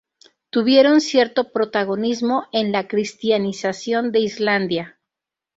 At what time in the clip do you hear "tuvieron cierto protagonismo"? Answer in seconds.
0.49-2.47